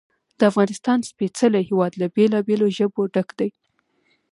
د 0.37 0.39
افغانستان 0.51 0.99
سپېڅلی 1.09 1.61
هېواد 1.69 1.93
له 2.01 2.07
بېلابېلو 2.15 2.67
ژبو 2.77 3.01
ډک 3.13 3.29
دی. 3.39 3.49